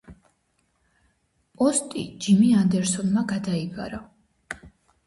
[1.61, 4.03] პოსტი ჯიმი ანდერსონმა გადაიბარა.